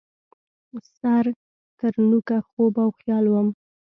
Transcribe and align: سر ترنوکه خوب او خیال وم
سر 0.95 1.25
ترنوکه 1.77 2.37
خوب 2.47 2.73
او 2.83 2.89
خیال 2.99 3.25
وم 3.29 3.47